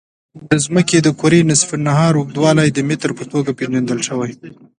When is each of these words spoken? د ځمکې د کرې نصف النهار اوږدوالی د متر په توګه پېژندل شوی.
د 0.49 0.51
ځمکې 0.65 0.97
د 1.01 1.07
کرې 1.19 1.39
نصف 1.51 1.69
النهار 1.77 2.13
اوږدوالی 2.15 2.67
د 2.71 2.79
متر 2.89 3.09
په 3.19 3.23
توګه 3.31 3.51
پېژندل 3.59 3.99
شوی. 4.07 4.31